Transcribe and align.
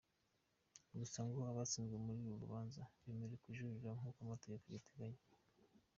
Gusa 0.99 1.19
ngo 1.27 1.39
abatsinzwe 1.51 1.95
muri 2.05 2.19
uru 2.23 2.35
rubanza 2.43 2.81
bemerewe 3.03 3.35
kujurira 3.43 3.89
nk’uko 3.97 4.19
amategeko 4.25 4.63
abiteganya. 4.67 5.21